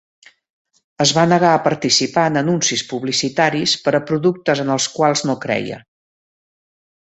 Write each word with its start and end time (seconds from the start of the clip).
Es 1.03 1.11
va 1.17 1.25
negar 1.33 1.51
a 1.57 1.59
participar 1.67 2.23
en 2.29 2.41
anuncis 2.41 2.85
publicitaris 2.93 3.75
per 3.85 3.93
a 3.99 4.01
productes 4.13 4.63
en 4.65 4.73
els 4.77 4.89
quals 4.97 5.25
no 5.31 5.37
creia. 5.45 5.79